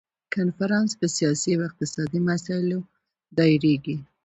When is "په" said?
0.99-1.05